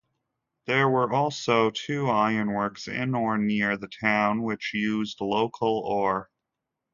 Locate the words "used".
4.73-5.21